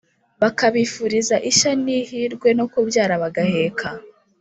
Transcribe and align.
bakabifuriza 0.41 1.35
ishya 1.49 1.71
n 1.83 1.85
ihirwe 1.99 2.49
no 2.57 2.65
kubyara 2.71 3.13
bagaheka. 3.23 3.87